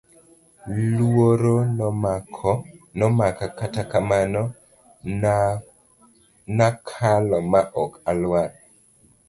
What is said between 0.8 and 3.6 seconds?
Luoro nomaka